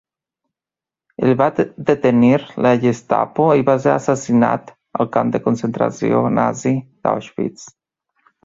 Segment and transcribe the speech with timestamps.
[1.27, 1.49] El va
[1.89, 7.73] detenir la Gestapo i va ser assassinat al camp de concentració nazi d'Auschwitz.